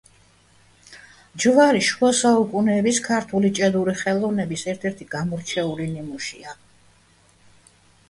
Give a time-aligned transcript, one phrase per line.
[1.45, 6.61] ჯვარი შუა საუკუნეების ქართული ჭედური ხელოვნების ერთ-ერთი გამორჩეული ნიმუშია.